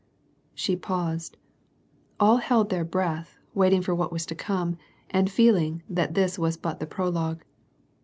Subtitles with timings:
[0.55, 1.37] She paused.
[2.19, 4.79] All held their breath, waiting for what was to come,
[5.11, 7.43] and feeling that this was but the prologue.